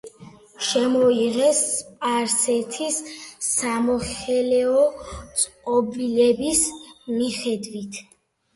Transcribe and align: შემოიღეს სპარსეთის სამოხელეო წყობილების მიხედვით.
შემოიღეს 0.67 1.59
სპარსეთის 1.73 2.97
სამოხელეო 3.49 4.81
წყობილების 5.45 6.67
მიხედვით. 7.15 8.05